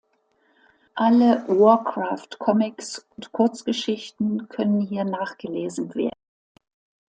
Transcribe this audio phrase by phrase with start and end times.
[0.95, 6.17] Alle "Warcraft"-Comics und -Kurzgeschichten können hier nachgelesen werden.